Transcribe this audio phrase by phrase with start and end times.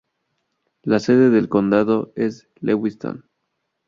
[0.81, 3.29] La sede del condado es Lewiston.